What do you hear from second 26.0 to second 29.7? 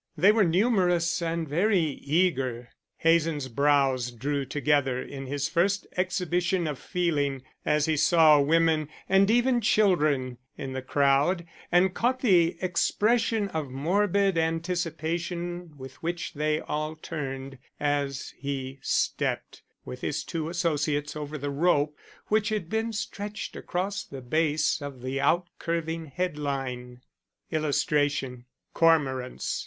head line. [Illustration: "Cormorants!"